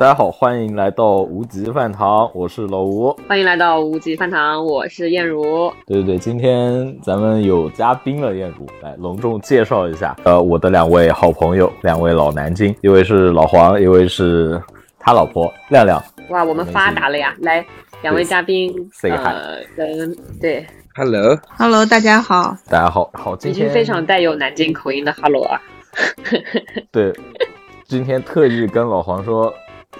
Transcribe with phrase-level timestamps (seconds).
[0.00, 3.14] 大家好，欢迎来到无极饭堂，我是老吴。
[3.28, 5.70] 欢迎来到无极饭堂，我是燕如。
[5.86, 14.58] 对对对，今天咱们有嘉宾了，燕如来隆重介绍一下，呃，我的两位好朋友，两位老南京，一位是老黄，一位是
[14.98, 16.02] 他老婆亮亮。
[16.30, 17.34] 哇，我们发达了呀！
[17.40, 17.62] 来，
[18.00, 20.64] 两位嘉宾 Say hi 呃，跟对
[20.94, 22.56] ，Hello，Hello，大家好。
[22.70, 25.60] 大家好，好，今天非常带有南京口音的 Hello 啊。
[26.90, 27.12] 对，
[27.84, 29.52] 今天特意跟老黄说，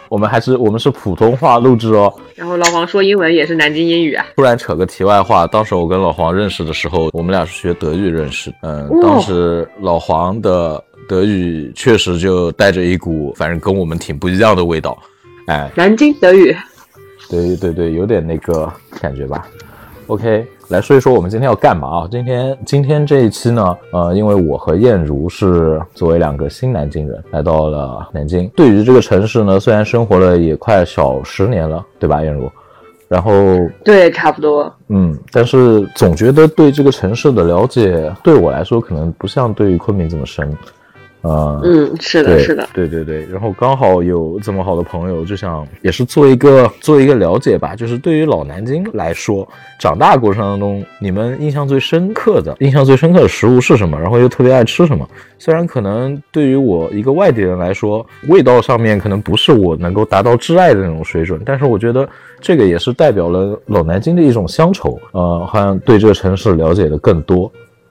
[0.09, 2.13] 我们还是我们是普通话录制哦。
[2.35, 4.27] 然后老黄说英文也是南京英语啊。
[4.37, 8.53] 突然扯个题外话，当时我跟老黄认识的时候，我们俩是学德语认识。
[8.63, 14.97] 嗯，哦当时老黄的德语确实就带着一股，反正跟我们挺不一样的味道。
[15.47, 16.57] 哎，南京德语，
[17.29, 19.47] 对对对，有点那个感觉吧。
[20.11, 22.09] OK，来说一说我们今天要干嘛啊？
[22.11, 32.51] 今天今天这一期呢，呃，因为我和燕如是作为两个新南京人来到了南京，对于这个城市呢，虽然生活了也快小十年了，对吧，燕如？
[33.07, 33.31] 然后
[33.85, 34.73] 对，差不多。
[34.89, 40.53] 嗯，但是总觉得对这个城市的了解，对我来说可能不像对于昆明这么深。
[41.23, 42.67] 呃，嗯，是的，是的。
[42.73, 43.27] 对对对。
[43.31, 47.77] 然后刚好有这么好的朋友，就想也是做一个做一个了解吧。
[47.77, 49.47] 就是对于老南京来说，
[49.79, 54.01] 长大过程当中，你们印象最深刻的、印象最深刻的食物是什么？
[54.01, 55.07] 然后又特别爱吃什么？
[55.39, 62.09] 虽然可能对于我一个外地人来说，味道上面可能不是我能够达到挚爱的那种水准，但是我觉得
[62.41, 64.99] 这个也是代表了老南京的一种乡愁。
[65.13, 67.51] 呃，好像对这个城市了解的更多。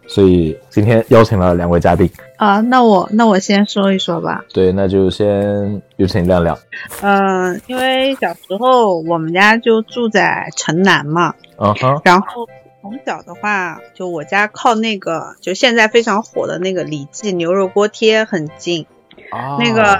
[0.09, 4.43] 所以今天邀请了两位嘉宾，啊、那我那我先说一说吧。
[4.51, 6.57] 对，那就先有请亮亮。
[7.03, 12.47] 嗯、因为小时候我们家就住在城南嘛，嗯哼，然后
[12.81, 18.87] 从小的话，就我家靠那个就现在非常火的那个李记牛肉锅贴很近。
[19.31, 19.99] 啊那个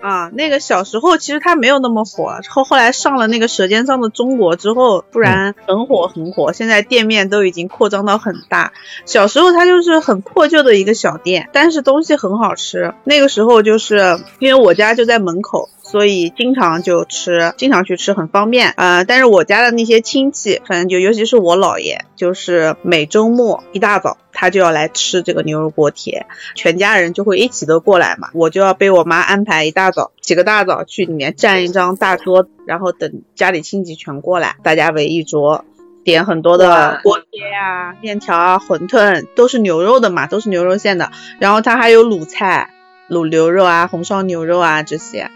[0.00, 8.72] 啊，那个小时候其实它没有那么火，后后来上了那个《舌尖上的中国》之后，突然很火很火，现在店面都已经扩张到很大。
[9.04, 12.94] 小时候它就是很破旧的一个小店，但是东西很好吃。
[13.04, 18.70] 那个时候就是因为我家就在门口，所以经常就吃，经常去吃，很方便。
[18.76, 26.26] 呃，但是我家的那些亲戚，反正就尤其是我姥爷，就是每周末一大早他就要来吃这个牛肉锅贴，
[26.56, 35.64] 全家人就会一起都过来嘛，我就要被我妈安排一大早起个大早去里面占一张大桌，然后等家里亲戚全过来，大家围一桌。
[36.04, 41.10] 点很多的锅贴啊、面条啊、馄饨，都是牛肉的嘛，都是牛肉馅的。
[41.40, 42.70] 然后它还有卤菜、
[43.08, 45.30] 卤牛肉啊、红烧牛肉啊这些。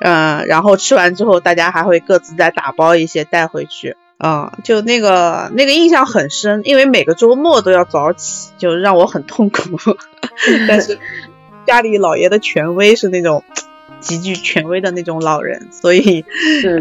[0.00, 3.96] 嗯，然后吃完之后，大家还会各自再打包一些带回去。
[4.18, 9.62] 嗯，就那个那个印象很深，因为每个周末都要早起，就让我很痛苦。
[10.68, 10.98] 但是
[11.66, 13.42] 家里老爷的权威是那种
[14.00, 16.24] 极具权威的那种老人，所以
[16.62, 16.78] 是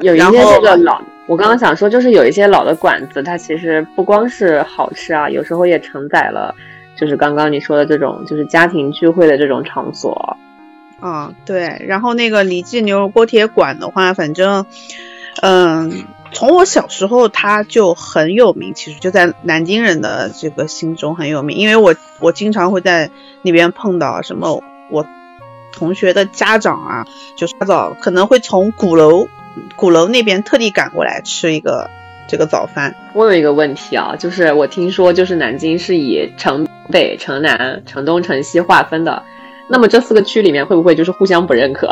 [0.00, 6.54] 有一些这个老，我刚刚想说，就是有一些老的馆子，它其实不光是好吃啊，有时候也承载了，
[6.96, 10.36] 就是刚刚你说的这种，就是家庭聚会的这种场所。
[11.02, 14.64] 嗯，对，然后那个李记牛肉锅贴馆的话，反正，
[15.42, 23.10] 嗯，从我小时候它就很有名，其实就在南京人的这个心中很有名，因为我我经常会在
[23.42, 25.06] 那边碰到什么我
[25.72, 29.28] 同学的家长啊，就是早可能会从鼓楼
[29.76, 31.90] 鼓楼那边特地赶过来吃一个
[32.26, 32.94] 这个早饭。
[33.14, 39.22] 我有一个问题啊，就是我听说，就是南京是以城北、城南、城东、城西划分的，
[39.68, 41.88] 那么这四个区里面会不会就是互相不认可？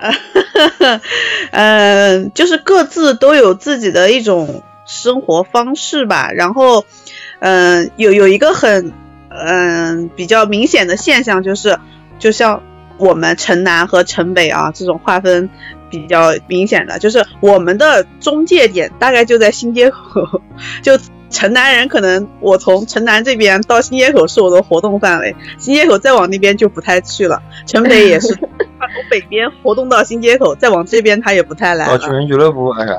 [1.50, 6.30] 呃，就是各自都有自己的一种生活方式吧。
[6.32, 6.84] 然后，
[7.40, 8.92] 嗯、有有一个很
[9.30, 11.78] 嗯、比较明显的现象，就是
[12.18, 12.62] 就像
[12.96, 15.50] 我们城南和城北啊这种划分
[15.90, 20.42] 比较明显的，就是我们的中介点大概就在新街口，
[20.82, 20.98] 就。
[21.30, 27.38] 城南人可能我从城南这边到新街口是我的活动范围，新街口再往那边就不太去了。
[27.66, 31.98] 城北也是，他从北边活动到新街口，再往这边他也不太来了。
[31.98, 32.98] 到人俱乐部哎呀，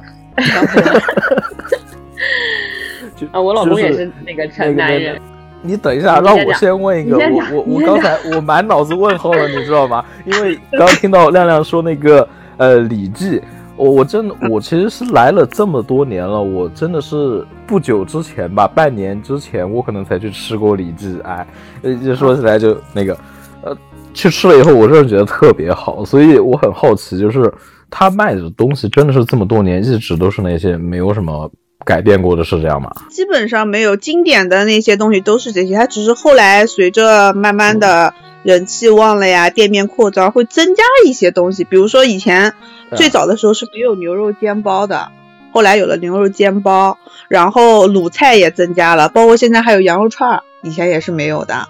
[3.18, 5.20] 就 啊，我老公也是那个城南人。
[5.64, 10.06] 你等一下，让我先问一个，我我我刚才我满脑子问号了，你知道吗？
[10.26, 13.40] 因为刚 刚听到亮亮说那个呃《李记》，
[13.76, 21.48] 我我真的我其实是来了这么多年了，我真的是不久之前吧，半年之前我可能才去吃过《李记》，哎，
[21.82, 23.18] 呃，就说起来就那个
[23.64, 23.76] 呃，
[24.14, 27.52] 去吃了以后，我真的觉得特别好，所以我很好奇，就是
[27.90, 31.50] 他卖的东西真的是这么多年一直都是那些没有什么
[31.90, 32.92] 改变过的，是这样吗？
[33.10, 38.14] 基本上没有经典的那些东西都是这些，它只是后来随着慢慢的
[38.44, 42.54] 人气旺了呀，店面扩张会增加一些东西，比如说以前
[42.96, 45.10] 最早的时候是没有牛肉煎包的，
[45.52, 51.68] 后来有了牛肉煎包，然后卤菜也增加了，包括现在还有羊肉串儿，以前也是没有的。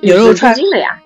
[0.00, 1.00] 牛肉串进的呀，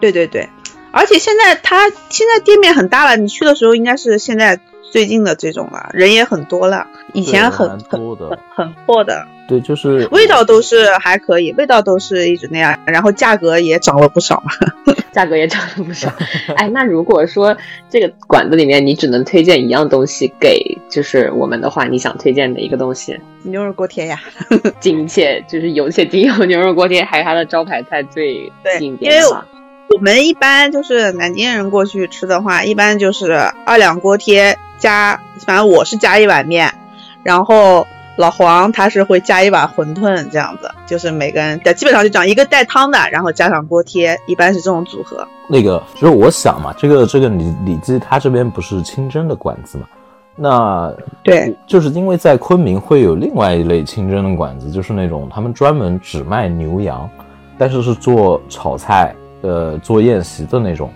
[0.00, 0.48] 对对对，
[0.90, 4.58] 而且现在它现在店面很大了，你去的时候应该是现在
[4.92, 9.26] 最近的这种了，人也很多了，以前很很很很破的。
[9.48, 14.52] 对，就是味道都是还可以，味道都是一直那样，然后价格也涨了不少嘛，
[15.12, 16.12] 价格也涨了不少。
[16.56, 17.56] 哎，那如果说
[17.88, 20.60] 这个馆子里面你只能推荐一样东西给
[20.90, 23.18] 就是我们的话，你想推荐哪一个东西？
[23.44, 24.20] 牛肉锅贴呀，
[24.78, 29.44] 仅且就是有且仅有牛肉锅贴，还是它的招牌菜最经典的。
[29.94, 33.32] 我们一般就是南京人过去吃的话，一般就是
[33.66, 36.74] 二两锅贴加，反正我是加一碗面，
[37.22, 37.86] 然后。
[38.18, 45.26] 老黄他是会加一碗馄饨这样子，就是每个人基本上就讲一个带汤的，然后加上锅贴，一般是这种组合。
[45.48, 49.86] 那个就是我想嘛，这个这个李李记他这边不是清真的馆子嘛？
[50.36, 57.08] 那对，就是因为在昆明会有另外一类清真的馆子，就是那种他们专门只卖牛羊，
[57.56, 60.92] 但是是做炒菜、呃做宴席的那种。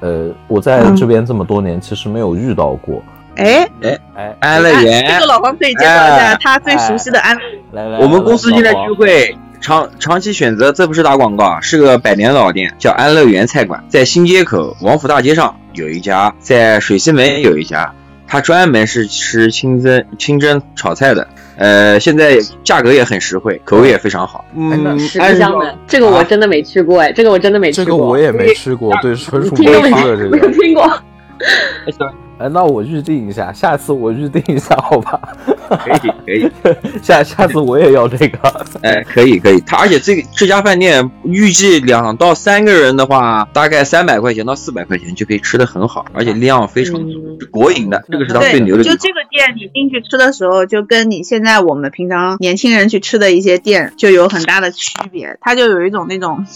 [0.00, 3.02] 呃，我在这边这么多年，其实没有遇到过。
[3.38, 7.36] 哎哎哎，安乐园，这个老黄可以介绍一下他最熟悉的安。
[7.72, 17.92] 来来，我们公司现在聚会长长期选择，这不是打广告，是个百年老店，叫安乐园菜馆，在新街口王府大街上有一家，在水西门有一家，
[18.26, 24.44] 他专门是吃清蒸清蒸炒菜的，呃，现在价格也很实惠，口味也非常好。
[24.56, 31.02] 嗯，实不相瞒，这个我真的没吃过，哎，这个我真的没吃过，这个我也没吃过，对，纯属没听过， 没有听过。
[32.38, 35.20] 哎，那我预定一下，下次我预定一下，好吧？
[35.68, 38.38] 可以，可以， 下下次我也要这个。
[38.82, 39.60] 哎，可以，可以。
[39.66, 48.02] 他而且这个这家饭店预计两到三个人的话，大概三百块钱到四百块钱就可以吃的很好，而且量非常足国营的。
[48.10, 48.84] 这个是他最牛的。
[48.84, 56.46] 就这个店，你进去吃的时候，就跟你现在我们平常年轻人去吃的一些店就有很大的区别，它就有一种那种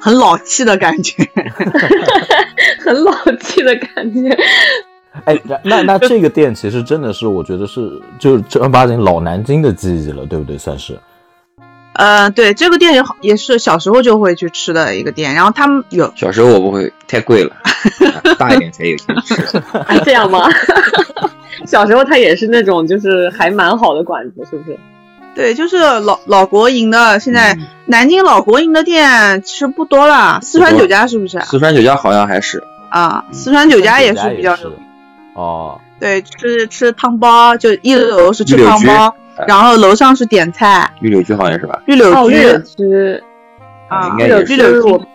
[0.00, 1.28] 很老气的感觉，
[2.80, 4.38] 很老气的感觉。
[5.24, 10.58] 哎，那那 这个店其实真的是，我觉得是就是正儿八经老南京的记忆了，对不对？
[10.58, 10.98] 算是。
[11.94, 17.56] 呃，对，这个店也好也是小时候就会去吃的一个店，然后他们有小时候我不会，太贵了，
[18.38, 19.34] 大一点才有钱吃。
[20.04, 20.46] 这样吗？
[21.64, 24.78] 小时候他也是那种就是还蛮好的馆子，是不是？
[25.34, 27.18] 对，就是老老国营的。
[27.18, 31.40] 现在南京老国营的店其实不多了，四川酒家是不是？
[31.40, 34.54] 四川酒家好像还是啊，四川酒家也是比较。
[35.36, 39.14] 哦，对，吃吃汤包，就一楼是吃汤包，
[39.46, 40.90] 然后楼上是点菜。
[41.00, 41.82] 绿柳居好像是吧？
[41.84, 43.22] 绿柳居，玉柳居
[43.88, 45.06] 啊，玉柳居我，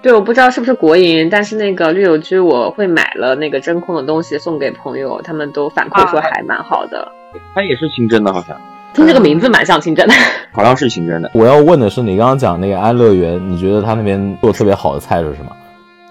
[0.00, 7.10] 对，我不知道是不是国营，但是那个绿柳居我会买了那个真空的东西送给朋友，他们都反馈说还蛮好的。
[7.52, 8.56] 它也是清真的，好像
[8.94, 10.14] 听这个名字蛮像清真的，
[10.52, 11.28] 好像是清真的。
[11.34, 15.50] 我要问的是，你刚刚讲那个安乐园，你觉得他那边做特别好的菜是什么？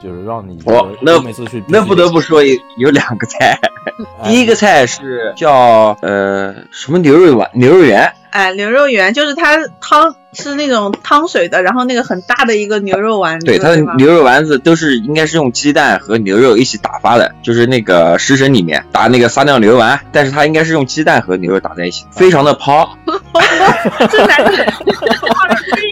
[0.02, 3.60] 就是让你哦，那每次去那不得不说有有两个菜，
[4.24, 22.90] 第一个菜是叫呃什么牛肉丸牛肉圆，哎牛肉圆就是它汤是那种汤水的，然后那个很大的一个牛肉丸，对它的牛肉丸子都是应该是用鸡蛋和牛肉一起打发的，就是那个食神里面打那个撒尿牛丸，但是它应该是用鸡蛋和牛肉打在一起，非常的抛。
[24.10, 24.52] 这男的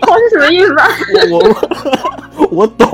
[0.02, 0.76] 抛是什么意思？
[1.32, 1.40] 我
[2.36, 2.90] 我我懂。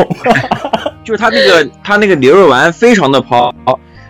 [1.03, 3.53] 就是他那个，他那个牛肉丸非常的抛，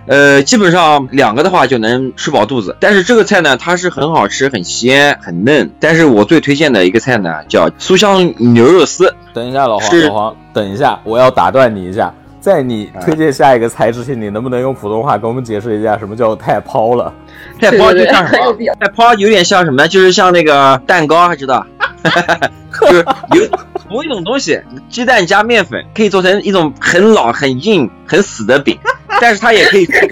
[0.05, 2.75] 呃，基本上两个的话就能吃饱肚子。
[2.79, 5.71] 但是这个菜呢，它是很好吃，很鲜，很嫩。
[5.79, 9.12] 但是我最推荐的一个菜呢，叫酥香牛肉丝。
[9.33, 17.12] 等一下，老黄，老黄，等一下，我要打断你一下，在你推荐下一个菜之前，你能不能用普通话给我们解释一下什么叫太抛了？
[17.59, 18.55] 太抛就像什么？
[18.79, 19.88] 太抛有点像什么呢？
[19.88, 21.65] 就是像那个蛋糕，还知道？
[22.81, 23.48] 就是有
[23.88, 28.77] 同一种东西，鸡蛋加面粉可以做成一种很老、很硬、很死的饼，
[29.22, 30.10] 但是它也可以做成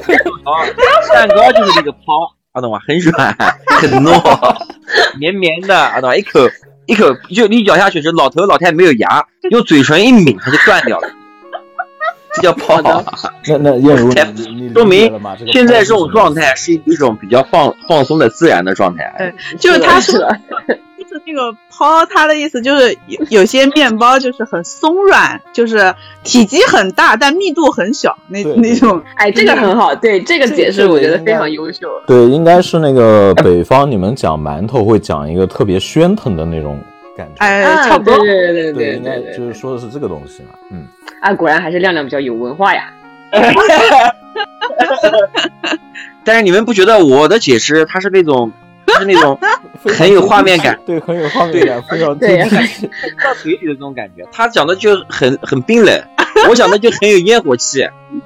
[1.14, 1.98] 蛋糕，就是这个泡，
[2.54, 2.80] 啊懂吗？
[2.88, 3.36] 很软、
[3.80, 4.56] 很糯、
[5.20, 6.16] 绵绵的，啊懂吗？
[6.16, 6.40] 一口
[6.86, 11.10] 一口就你咬下去是老头老太没有牙，用嘴唇一抿它就断掉了，
[12.34, 12.82] 这叫泡。
[12.82, 13.04] 那
[13.58, 13.72] 那
[14.74, 15.12] 说明
[15.52, 19.14] 现在这种状态是一种比较放放松的自然的状态。
[19.18, 20.00] 对，就是它
[21.12, 21.22] 是。
[21.26, 29.02] 那个抛它的意思就是有有些面包就是很松软，就是体积很大但密度很小那那种。
[29.16, 31.88] 哎，这个很好，对这个解释我觉得非常优秀。
[32.08, 36.80] 对，应该是那个北方，你们讲馒头会讲一个特别喧腾的那种
[37.18, 37.36] 感觉。
[37.40, 38.16] 哎，啊差不多。
[38.18, 39.38] 对对对对应该对对。
[39.38, 40.50] 就是说的是这个东西嘛。
[40.72, 40.86] 嗯，
[41.22, 42.92] 啊，果然还是亮亮比较有文化呀。
[46.24, 48.52] 但是你们不觉得我的解释它是那种，
[49.00, 49.38] 是那种
[49.98, 52.38] 很有画面感，对，很有画面感，非常对。
[52.38, 54.24] 到嘴里的这种感觉。
[54.32, 56.02] 他讲的就很很冰冷，
[56.50, 57.82] 我讲的就很有烟火气。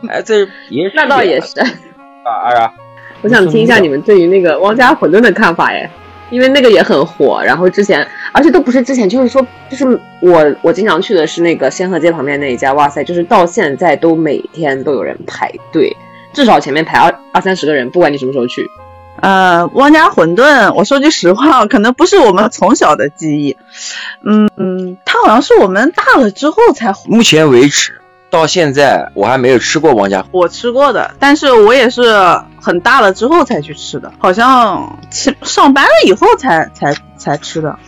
[0.07, 1.59] 哎，这也是那倒也是。
[1.59, 2.73] 啊，二啊，
[3.21, 5.89] 我想听一下你们对于那个汪家馄饨的看法耶，
[6.31, 7.41] 因为那个也很火。
[7.45, 15.95] 然后之前，而且都不是之前，就是说，就是我我经常去的是那个仙鹤街旁边那一家，哇塞，就是到现在都每天都有人排队，
[16.33, 18.67] 至少前面排二二三十个人，不管你什么时候去。
[19.21, 23.57] 呃，汪家馄饨，我说句实话，可能不是我们从小的记忆。
[24.23, 30.25] 嗯嗯，它好像是我们大了之后才目前为止到现在我还没有吃过汪家。
[30.31, 32.03] 我吃过的，但是我也是
[32.61, 37.79] 很大了之后才去吃的，好像去上班了以后才才才吃的，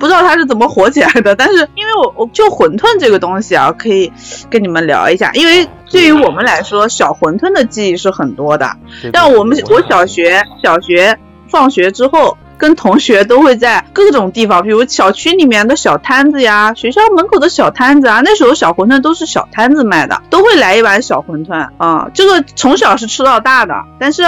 [0.00, 1.34] 不知道它是怎么火起来的。
[1.36, 4.10] 但是因为我我就馄饨这个东西啊，可以
[4.50, 8.68] 跟你们聊一下，因为对于我们来说，小馄饨的记忆是很多的。
[9.02, 11.16] 对像我们我小学小学
[11.48, 24.22] 放学之后，跟同学都会在各种地方，比如小区里面的小摊子呀，学校门口的小摊子啊，那时候小馄饨都是小摊子卖的，都会来一碗小馄饨啊、这个从小是吃到大的，但是。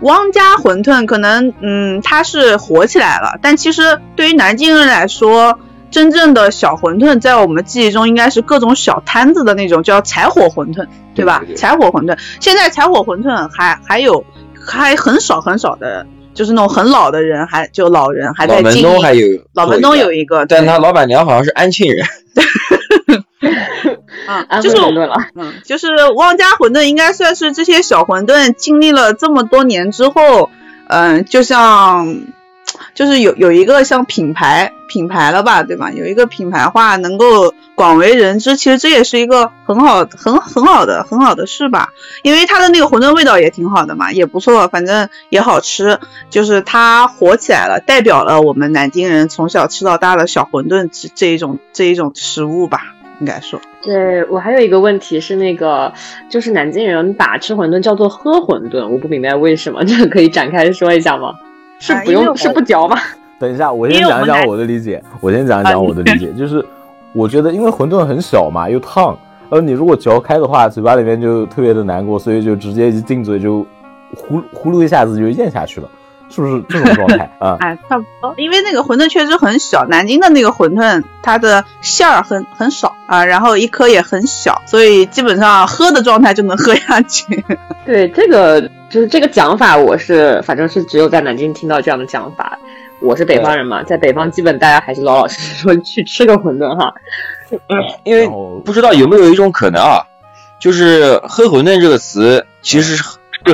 [0.00, 5.58] 汪家馄饨可能，嗯，它是火起来了，但其实对于南京人来说，
[5.90, 11.38] 真正的小馄饨在我们记忆中应该是各种小摊子的那种叫柴火馄饨，对吧？
[11.38, 14.24] 对对对柴火馄饨，现在柴火馄饨还还有
[14.54, 18.82] 还很少很少的，就是那种很老的人还就老人还在经营。
[18.82, 22.04] 东还有老门东有一一个，但他老板娘好像是安庆人。
[24.26, 24.76] 啊，安就是
[25.34, 30.50] 嗯，就是汪家馄饨应该算是这些小馄饨经历了这么多年之后，
[30.88, 32.22] 嗯、就像
[32.94, 35.90] 就是有有一个像品牌品牌了吧，对吧？
[35.90, 41.88] 有一个品牌化能够广为人知，其实这也是一个很好很很好的很好的事吧。
[42.22, 45.98] 因为它的那个馄饨味道也挺好的嘛，也不错，反正也好吃。
[46.30, 53.60] 就是它火起来了，代表了我们南京人从小吃到大的小馄饨这这一种这一种食物吧，应该说。
[53.82, 55.92] 对我还有一个问题是那个，
[56.28, 61.32] 就是南京人把吃馄饨叫做喝馄饨，我不明白为什么，这个可以展开说一下吗？
[61.78, 62.96] 是不用、是不嚼吗？
[63.38, 65.02] 等一下，我先讲一讲我的理解。
[65.20, 66.64] 我先讲一啊讲我的理解， 就是
[67.12, 69.18] 我觉得因为馄饨很小嘛，又烫，
[69.50, 73.66] 呃，你如果嚼开的话，嘴巴里面就特别的难过，所以就直接一进嘴就
[74.16, 75.88] 呼呼噜一下子就咽下去了，
[76.30, 77.56] 是不是这种状态 啊？
[77.60, 87.44] 哎，差不多，因为那个馄饨确实很小，南京的那个馄饨它的馅儿很很少啊，然后一颗也很小，所以基本上喝的状态就能喝下去。
[87.86, 92.58] 对，这个就是这个讲法，我是反正是只有在南京听到这样的讲法。
[93.00, 96.94] 我是北方人嘛，在北方基本大家还是老老实实说去吃个馄饨哈。
[98.04, 98.26] 因为
[98.64, 100.00] 不知道有没有一种可能啊，
[100.58, 103.02] 就是“喝馄饨”这个词其实是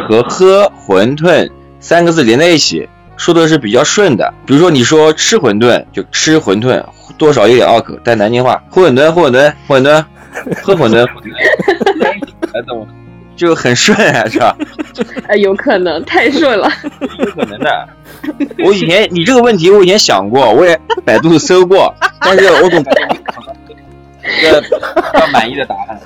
[0.08, 4.32] 和“喝馄饨”三个字连在一起，说的是比较顺的。
[4.46, 6.84] 比如说你说吃馄饨就吃馄饨，
[7.18, 10.04] 多少有点拗口，但南京话喝馄饨喝馄饨喝馄饨
[10.62, 11.06] 喝馄饨，
[12.54, 12.86] 哎懂吗？
[13.36, 14.54] 就很顺啊，是吧？
[15.26, 16.70] 哎，有可能太顺了。
[17.18, 17.88] 有可能的。
[18.62, 25.98] 我以前你这个问题我以前想过，我也百度搜过，但是我总感觉没找到一个比较满意的答案。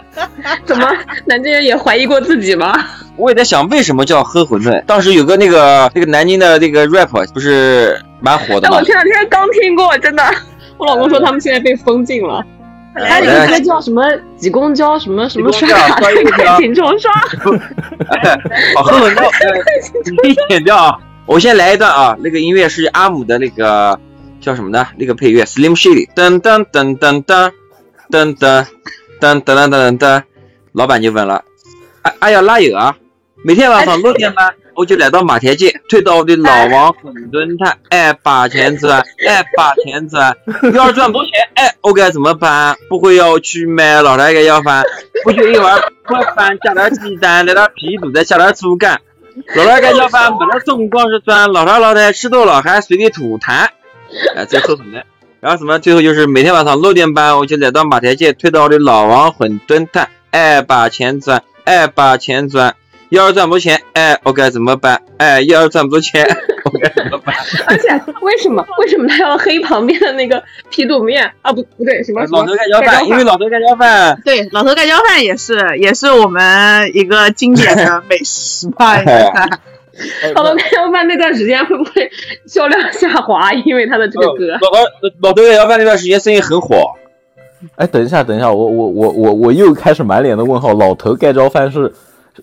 [0.64, 0.88] 怎么
[1.26, 2.74] 南京人也怀疑过自己吗？
[3.16, 4.82] 我也在想，为什么叫喝馄饨？
[4.86, 8.84] 当时有个那个那个南京的那个 rap 不是蛮火的吗但我？
[8.84, 10.22] 前两天刚听过，真的。
[10.78, 12.44] 我老公说他们现在被封禁了。
[12.94, 14.02] 还有一个歌叫什么
[14.36, 17.10] “挤公交”什么什么刷卡挤公交 快请重刷。
[18.74, 20.98] 好，喝馄饨，呃你剪掉啊！
[21.24, 23.98] 我先来一段啊，那个音乐是阿姆的那个
[24.42, 24.86] 叫什么呢？
[24.98, 27.50] 那个配乐 Slim Shady，噔噔噔噔噔
[28.10, 28.66] 噔噔
[29.22, 30.22] 噔噔噔噔噔，
[30.72, 31.44] 老板就问了，
[32.02, 32.96] 哎哎呀，哪有啊？
[33.44, 40.36] 每天晚上六点半，我就来到马田街，推到我的老王馄饨摊，哎，把钱赚，哎，把钱赚，
[40.74, 42.76] 要是赚不多钱，哎，我该怎么办？
[42.88, 44.82] 不会要去买老太太要饭，
[45.22, 49.00] 不就一碗快饭加点鸡蛋，来点皮肚，再下点猪肝。
[49.54, 53.68] 老太太要饭没得总光是赚，老太老太吃多了还随地吐痰，
[54.34, 55.00] 哎，这后头呢。
[55.42, 55.76] 然后什么？
[55.80, 62.76] 最后就是每天晚上六点半，我就来到马台街，推到我的老王馄饨摊，哎，把钱赚，哎，把钱赚。
[63.08, 65.02] 要是赚不多钱，哎，我该怎么办？
[65.16, 66.24] 哎，要是赚不多钱，
[66.64, 67.34] 我该怎么办？
[67.66, 67.88] 而且
[68.20, 71.52] 为什么为什么他要黑旁边的那个皮肚面啊？
[71.52, 78.94] 不不对，什么什么老头盖浇饭，因为老头盖浇饭，对，老头盖浇饭也是也是我们一个经典的美食吧。
[80.34, 82.10] 老头盖浇饭那段时间会不会
[82.46, 83.52] 销量下滑？
[83.52, 84.58] 因为他的这个歌。
[84.60, 84.76] 老头
[85.20, 86.92] 老头盖浇饭那段时间生意很火。
[87.76, 90.72] 哎，等一下，等一下，我我我我我又开始满脸的问号。
[90.74, 91.92] 老头盖浇饭是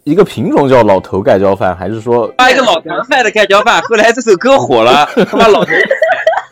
[0.04, 3.82] 一个品种叫老头盖浇饭，还是说发一个老头卖的盖浇饭？
[3.82, 5.72] 后来这首歌火了，他妈老头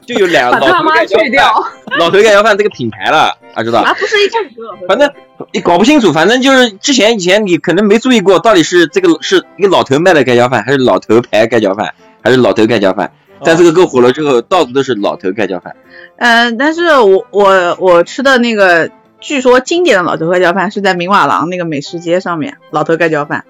[0.05, 1.63] 就有两个老头盖浇饭，
[1.99, 3.81] 老头盖浇饭这个品牌了，啊，知道？
[3.81, 4.49] 啊，不是一开始
[4.87, 5.11] 反正
[5.51, 13.11] 你搞不清楚，反正就是之前以前你可能没注意过，到底是这个是一个老头卖的盖浇饭，还是老头牌盖浇饭，还是老头盖浇饭？
[13.43, 15.75] 但这个歌火了之后，到处都是老头盖浇饭。
[16.17, 18.89] 嗯，但是我我我吃的那个，
[19.19, 23.45] 据说经典的老头盖浇饭是在明瓦廊那个美食街上面，老头盖浇饭。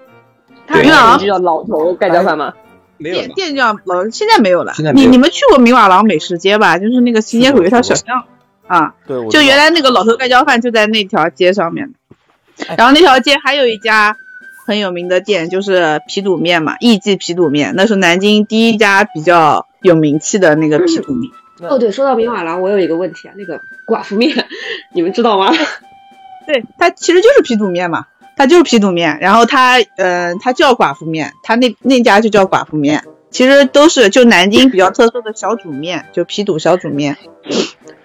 [0.70, 2.54] 明瓦廊就叫老头盖浇饭吗？
[2.98, 3.16] 没有。
[3.16, 4.74] 店店叫老，现在没有了。
[4.74, 6.78] 现在你你们去过明瓦廊美食街吧？
[6.78, 8.26] 就是那个新街口有一条小巷
[8.68, 8.94] 啊。
[9.08, 9.28] 对。
[9.30, 11.94] 就原来那个老头盖浇饭就在那条街上面。
[12.78, 14.18] 然后那条街还有一家
[14.66, 19.66] 很有名的店，就是皮肚面嘛，艺记皮肚面，那是南京第一家比较。
[19.84, 21.32] 有名气的那个皮肚面
[21.62, 24.36] 哦，对，说到明瓦廊，我有一个问题啊，那个寡妇面，
[24.92, 25.54] 你们知道吗？
[26.48, 37.18] 对，它其实就是皮肚面嘛，它就是皮肚面，然后它，呃，它叫寡妇面，它那那家就叫寡妇面，其实都是就南京比较特色的小煮面， 就皮肚小煮面。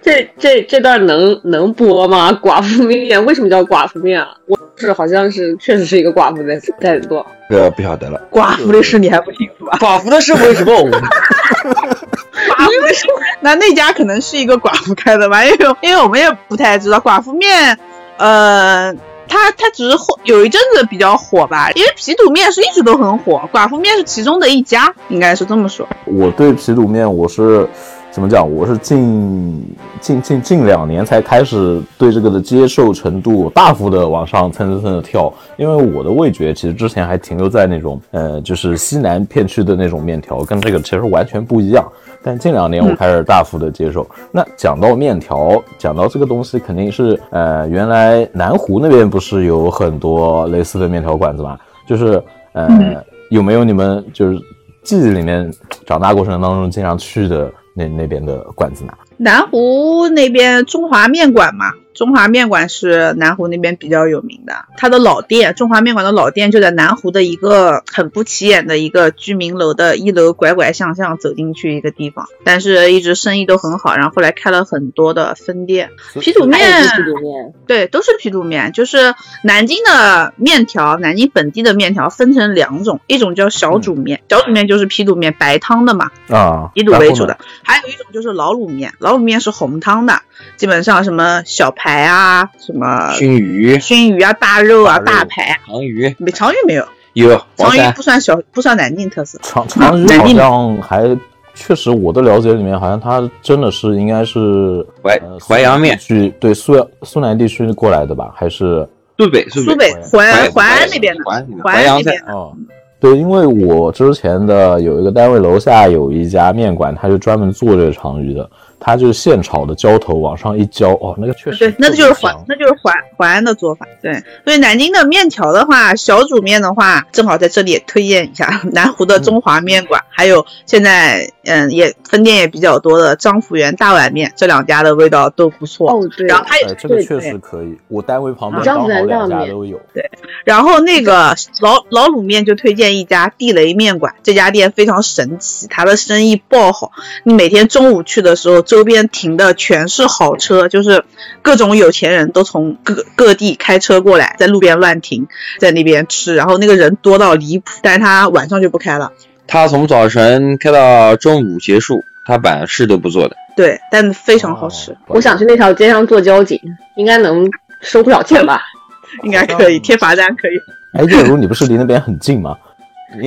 [0.03, 2.33] 这这这段能能播吗？
[2.43, 4.29] 寡妇面为什么叫寡妇面啊？
[4.47, 7.25] 我是好像是确实是一个寡妇在在做。
[7.51, 8.21] 呃，不晓得了。
[8.31, 9.79] 寡妇的事你还不清楚啊？
[9.81, 10.73] 寡妇的事为什么？
[10.73, 13.07] 寡妇的事，
[13.41, 15.45] 那那家可能是一个寡妇开的吧？
[15.47, 17.79] 因为因为我们也不太知道寡妇面，
[18.19, 18.93] 呃，
[19.29, 21.71] 它它只是火有一阵子比较火吧。
[21.73, 25.89] 因为皮肚面是一直都很火，寡妇面是其中的一家，应该是这么说。
[26.05, 27.69] 我对皮肚面我是。
[28.13, 28.49] 怎么讲？
[28.49, 41.91] 我是近近近近两年才开始对这个的接受程度大幅的往上蹭蹭蹭的跳，因为我的味觉其实之前还停留在那种呃，就是西南片区的那种面条，跟这个其实完全不一样。
[42.23, 44.07] 但近两年我开始大幅的接受。
[44.31, 51.59] 那讲到面条，讲到这个东西，肯定是呃，原来南湖那边不是有很多类似的面条馆子嘛？
[51.89, 54.39] 就是呃，有没有你们就是
[54.85, 55.51] 记忆里面
[55.87, 57.51] 长大过程当中经常去的？
[57.75, 58.93] 那那边的馆子呢？
[59.17, 61.73] 南湖那边中华面馆嘛。
[62.03, 75.91] 中华面馆是南湖那边比较有名的，它的老店，中华面馆的老店就在南湖的一个很不起眼的一个居民楼的一楼，拐拐向向走进去一个地方，但是一直生意都很好，然后后来开了很多的分店。
[76.19, 90.23] 皮肚面，皮肚面，对，都是皮肚面，就是南京的面条，南京本地的面条分成两种，一种叫小煮面，小煮面就是皮肚面白汤的嘛，啊，以卤为主的，还有一种就是老卤面，老卤面是红汤的，
[90.57, 91.71] 基本上什么小。
[91.75, 95.59] 排啊，什么熏鱼、熏鱼啊，大肉啊，大排。
[95.67, 96.85] 长鱼没长鱼没有？
[97.15, 99.39] 有长鱼不算小，不算南京特色。
[99.43, 101.19] 长长鱼好像还
[101.55, 108.33] 确实，我的了解里面好像它真的是应该是淮淮阳面去，对苏苏南地区过来的吧？
[108.35, 111.23] 还是苏北苏北淮淮安那边的
[111.63, 112.57] 淮阳那边哦。
[112.99, 118.49] 对，因为我之前的有一个单位楼下有一家面馆，它是专门做这个长鱼的。
[118.85, 123.87] 它就是现炒的浇头，往上一浇，哦，那个确实对，那就是淮，那就是淮淮安的做法。
[124.03, 124.13] 对，
[124.45, 135.89] 所以南京的面条的话，小煮面的话，正好在这里也推荐一下南湖的中华面馆，还有现在嗯也分店也比较多的张福源大碗面，这两家的味道都不错。
[135.89, 139.81] 哦，对，然后还有这个确实可以，我单位旁边刚好两家都有。
[139.95, 140.11] 对，
[140.45, 146.91] 然后那个老老卤面就推荐一家地雷面馆，这家店非常神奇，它的生意爆好，
[147.23, 148.61] 你每天中午去的时候。
[148.73, 151.05] 周边停的全是好车，就是
[151.43, 157.71] 各种有钱人都从各各地开车过来，在路边乱停，在那边吃，然后那个人多到离谱。
[157.83, 159.13] 但是他晚上就不开了，
[159.47, 163.37] 他从早晨开到中午结束，他晚事都不做的。
[163.55, 164.97] 对，但非常好吃。
[165.09, 166.59] 我想去那条街上做交警，
[166.97, 167.47] 应该能
[167.83, 168.63] 收不少钱吧？
[169.23, 170.53] 应该可以贴罚单，可以。
[170.95, 172.57] 哎，月如，你不是离那边很近吗？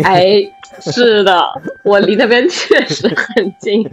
[0.04, 0.36] 哎，
[0.80, 1.44] 是的，
[1.84, 3.88] 我离那边确实很近。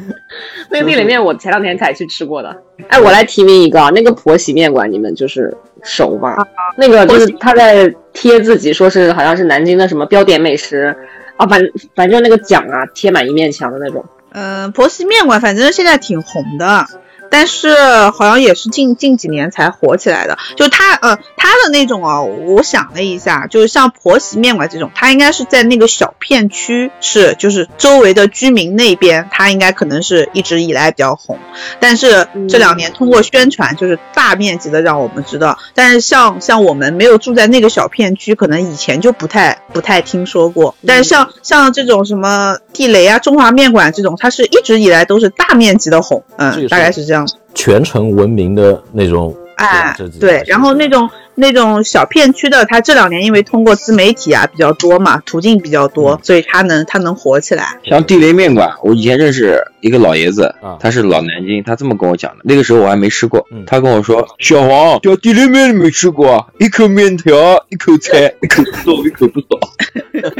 [0.70, 2.57] 那个地里面，我前两天才去吃过的。
[2.88, 6.37] 哎，我来提名一个，那个婆媳面馆，你们就是熟吧？
[6.76, 10.96] 那个就是他在贴自己，说是好像是南京的什么标点美食
[11.37, 11.61] 啊，反
[11.94, 14.05] 反正那个奖啊，贴满一面墙的那种。
[14.33, 16.87] 嗯，婆媳面馆反正现在挺红的。
[17.33, 17.75] 但是
[18.11, 20.37] 好像也是近近几年才火起来的。
[20.55, 31.38] 就他呃他的那种哦，我想了一下，就是像婆媳面馆这种，他应该是在那个小片区，是就是周围的居民那边，他应该可能是一直以来比较红。
[31.81, 35.59] 但是这两年通过宣传，就是大面积的让我们知道。
[35.75, 40.75] 但是像像我们没有住在那个小片区，可能以前就不太不太听说过。
[40.87, 47.22] 但是像像这种什么地雷啊、中华面馆这种，它是一直以来都是大面积的红，嗯，大概是这样。
[47.55, 57.79] 全城闻名的那种，哎，对，然后那种那种小片区的，它这两年因为通过自媒体啊比较多嘛，途径比较多，所以它能它能火起来。
[57.85, 62.38] 像地雷面馆，我以前认识一个老爷子，他是老南京，他这么跟我讲的。
[62.45, 69.47] 那个时候我还没吃过，他跟我说：“小黄，叫地雷面你没吃过，一口面条，一口菜， 一口不多，一口不少。”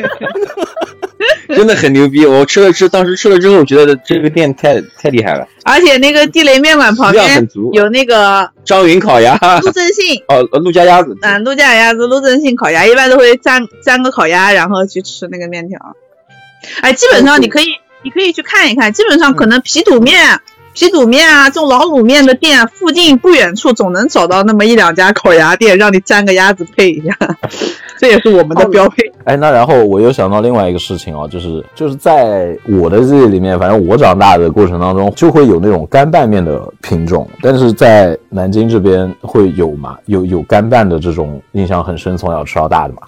[1.55, 5.47] 真的很牛逼，我吃了吃，当时吃了之后，我觉得这个店太太厉害了。
[5.65, 15.79] 而且那个地雷面馆旁边有那个张云烤鸭，陆正信哦，陆家鸭子，嗯，陆家鸭子，陆正信烤鸭，一般都会蘸蘸个烤鸭，然后去吃那个面条。
[16.81, 17.67] 哎，基本上你可以，
[18.03, 20.41] 你可以去看一看，基本上可能皮肚面。
[20.75, 27.17] 皮肚面啊，这种老卤面的店附近不远处总能找到那么一两家烤鸭店，让你蘸个鸭子配一下，
[27.99, 29.03] 这也是我们的标配。
[29.25, 39.97] 哎，那然后我又想到另外一个事情啊，就是就是在我的记忆里面，反正我长大的过程当中就会有那种干拌面的品种，但是在南京这边会有吗？
[40.07, 43.03] 有有干拌的这种印象很深，从小吃到大的吗？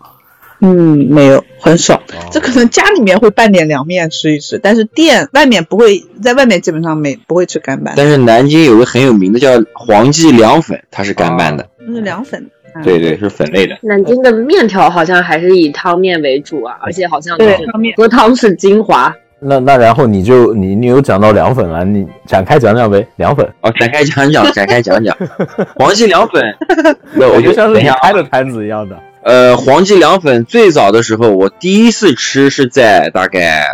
[0.64, 2.02] 嗯，没有，很少。
[2.30, 7.92] 这可能家里面会拌点凉面吃一吃，但是店外面不会，在外面基本上没不会吃干拌。
[7.96, 11.68] 但是南京有个很有名的叫黄记凉粉，它是干拌的。
[11.86, 12.50] 那是凉粉。
[12.82, 13.76] 对对，是粉类的。
[13.82, 19.14] 南京的面条好像还是以汤面为主啊，而且好像对汤面喝汤是精华。
[19.38, 25.14] 那那然后你就你你有讲到凉粉了，你展开讲讲呗，凉粉哦，展开讲讲，展开讲讲，
[25.76, 26.42] 黄记凉粉，
[27.30, 28.98] 我就像是你开的摊子一样的。
[29.24, 33.66] 呃，黄记凉粉最早的时候，我第一次吃是在大概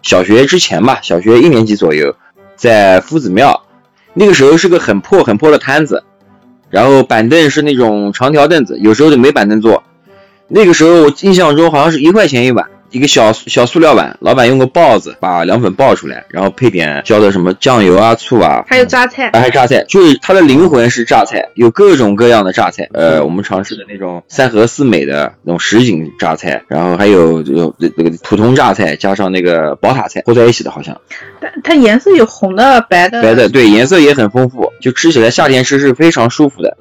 [0.00, 2.16] 小学之前吧，小学一年级左右，
[2.56, 3.62] 在夫子庙，
[4.14, 6.02] 那个时候是个很破很破的摊子，
[6.70, 9.82] 然后板凳是那种长条凳子，有时候就没板凳坐。
[10.48, 12.66] 那个时候我印象中好像是一块钱一碗。
[12.96, 30.98] 一个小小塑料碗，老板用个刨子把凉粉刨出来，然后配点浇的什么酱油啊、醋啊，还有榨菜，还有榨菜，就是它的灵魂是榨菜，有各种各样的榨菜，呃，我们尝试的那种三和四美的那种什锦榨菜，然后还有有那个普通榨菜加上那个宝塔菜和在一起的，好像。
[31.38, 33.22] 它它颜色有红的、白的。
[33.22, 36.78] 白的，对，颜色也很丰富，就吃起来夏天吃是非常舒服的。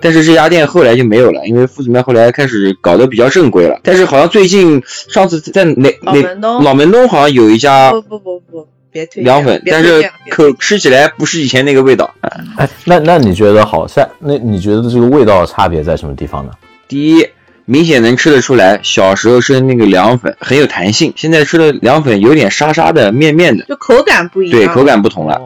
[0.00, 3.80] 但是这家店后来就没有了，因为夫子庙后来开始搞得比较正规了。
[3.82, 12.14] 但是好像最近上次在哪哪老门东好像有一家不不不不别推凉粉，但是口吃起来不是以前那个味道。
[12.56, 16.52] 哎，那那你觉得好像那你觉得这个味道差别在什么地方呢？
[16.88, 17.26] 第一，
[17.64, 24.58] 明显能吃得出来，小时候吃的那个凉粉很有弹性，现在吃的凉粉有点沙沙的、面面的，就口感不一样。
[24.58, 25.40] 对，口感不同了。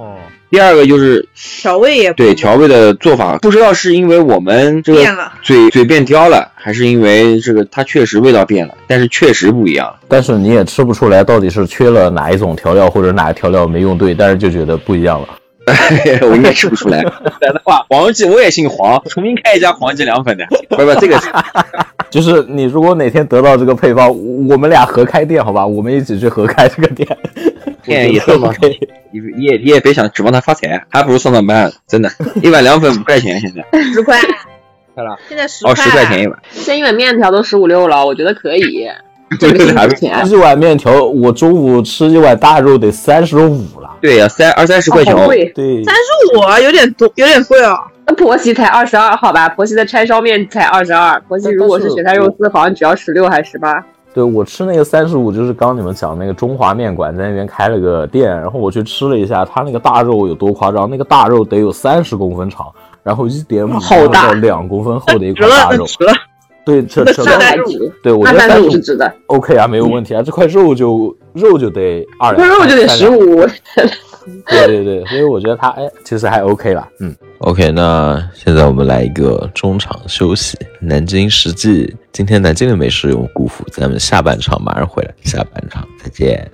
[0.51, 5.05] 第二个就是调味也对，调味的做法不知道是因为我们这个
[5.43, 9.95] 嘴嘴变刁了，还是因为这个它确实味道变了，但是确实不一样。
[10.09, 15.29] 但是你也吃不出来到底是缺了哪一种调料，或者哪个调料没用对，但是就觉得不一样了。
[16.29, 17.01] 我应该吃不出来。
[17.41, 20.45] 来的话，黄记我也姓黄，重新开一家黄记凉粉的。
[20.69, 21.17] 不不，这个
[22.11, 24.09] 就是你如果哪天得到这个配方，
[24.49, 25.65] 我们俩合开店，好吧？
[25.65, 27.07] 我们一起去合开这个店。
[27.91, 28.53] 店也算 吗？
[29.13, 32.11] 你你也你也别想指望他发财，还不如上上班，真的。
[32.43, 34.19] 一碗凉粉五块钱，现在 十块，
[34.95, 35.19] 快了。
[35.29, 36.39] 现在十哦，十块钱一碗。
[36.53, 38.89] 现在一碗面条都十五六了，我觉得可以。
[39.39, 43.91] 这个价钱，一碗面条，我中午吃一碗大肉得三十五了。
[44.01, 45.15] 对呀，三二三十块钱。
[45.55, 47.77] 对，三十五有点多，有点贵哦。
[48.07, 49.49] 那婆媳才二十二，好吧？
[49.51, 53.85] 婆媳的叉烧面才二十二，婆媳如果是雪菜肉丝，好像只要十六还是十八。
[54.13, 60.91] 对我吃那个三十五，就是刚你们讲那个中华面馆在那边开了个店，然后我去吃了一下，他那个大肉有多夸张？
[60.91, 62.67] 那个大肉得有三十公分长，
[63.03, 63.73] 然后一点五
[64.09, 65.87] 到两公分厚的一 块大肉。
[66.65, 67.25] 对，这这
[68.03, 69.13] 对，我觉得三十是值的。
[69.27, 73.47] OK 啊，没有问题啊，这块肉就肉就得二两，肉就得十五。
[74.47, 76.87] 对对对，所以我觉得他哎，其实还 OK 了。
[77.01, 80.59] 嗯，OK，那现在我们来一个中场休息。
[80.79, 86.49] 南京实际今天南京的美食有辜负，咱们下半场马上回来，下半场再见。